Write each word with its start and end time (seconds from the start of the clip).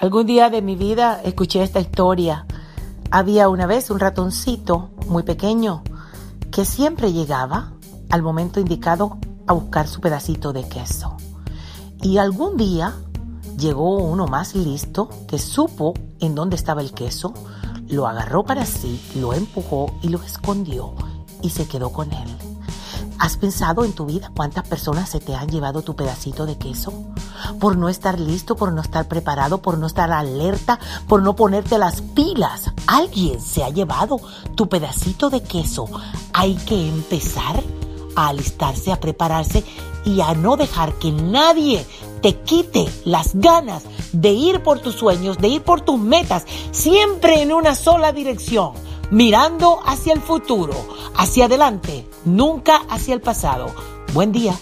Algún 0.00 0.24
día 0.24 0.48
de 0.48 0.62
mi 0.62 0.76
vida 0.76 1.20
escuché 1.22 1.62
esta 1.62 1.78
historia. 1.78 2.46
Había 3.10 3.50
una 3.50 3.66
vez 3.66 3.90
un 3.90 4.00
ratoncito 4.00 4.88
muy 5.06 5.24
pequeño 5.24 5.82
que 6.50 6.64
siempre 6.64 7.12
llegaba 7.12 7.74
al 8.08 8.22
momento 8.22 8.60
indicado 8.60 9.18
a 9.46 9.52
buscar 9.52 9.88
su 9.88 10.00
pedacito 10.00 10.54
de 10.54 10.66
queso. 10.66 11.18
Y 12.00 12.16
algún 12.16 12.56
día 12.56 12.94
llegó 13.58 13.98
uno 13.98 14.26
más 14.26 14.54
listo 14.54 15.10
que 15.28 15.38
supo 15.38 15.92
en 16.18 16.34
dónde 16.34 16.56
estaba 16.56 16.80
el 16.80 16.94
queso, 16.94 17.34
lo 17.86 18.08
agarró 18.08 18.42
para 18.42 18.64
sí, 18.64 18.98
lo 19.16 19.34
empujó 19.34 19.92
y 20.00 20.08
lo 20.08 20.22
escondió 20.22 20.94
y 21.42 21.50
se 21.50 21.68
quedó 21.68 21.92
con 21.92 22.10
él. 22.10 22.36
¿Has 23.20 23.36
pensado 23.36 23.84
en 23.84 23.92
tu 23.92 24.06
vida 24.06 24.32
cuántas 24.34 24.66
personas 24.66 25.10
se 25.10 25.20
te 25.20 25.34
han 25.34 25.50
llevado 25.50 25.82
tu 25.82 25.94
pedacito 25.94 26.46
de 26.46 26.56
queso? 26.56 26.94
Por 27.60 27.76
no 27.76 27.90
estar 27.90 28.18
listo, 28.18 28.56
por 28.56 28.72
no 28.72 28.80
estar 28.80 29.08
preparado, 29.08 29.60
por 29.60 29.76
no 29.76 29.86
estar 29.86 30.10
alerta, 30.10 30.80
por 31.06 31.20
no 31.20 31.36
ponerte 31.36 31.76
las 31.76 32.00
pilas. 32.00 32.72
Alguien 32.86 33.38
se 33.42 33.62
ha 33.62 33.68
llevado 33.68 34.18
tu 34.54 34.70
pedacito 34.70 35.28
de 35.28 35.42
queso. 35.42 35.84
Hay 36.32 36.54
que 36.54 36.88
empezar 36.88 37.62
a 38.16 38.28
alistarse, 38.28 38.90
a 38.90 39.00
prepararse 39.00 39.66
y 40.06 40.22
a 40.22 40.32
no 40.32 40.56
dejar 40.56 40.94
que 40.94 41.12
nadie 41.12 41.86
te 42.22 42.40
quite 42.40 42.88
las 43.04 43.34
ganas 43.34 43.82
de 44.14 44.32
ir 44.32 44.62
por 44.62 44.78
tus 44.78 44.94
sueños, 44.94 45.36
de 45.36 45.48
ir 45.48 45.62
por 45.62 45.82
tus 45.82 45.98
metas, 45.98 46.46
siempre 46.70 47.42
en 47.42 47.52
una 47.52 47.74
sola 47.74 48.12
dirección 48.12 48.72
mirando 49.10 49.80
hacia 49.84 50.12
el 50.12 50.20
futuro, 50.20 50.74
hacia 51.20 51.44
adelante, 51.44 52.06
nunca 52.24 52.78
hacia 52.88 53.12
el 53.12 53.20
pasado. 53.20 53.66
Buen 54.14 54.32
día. 54.32 54.54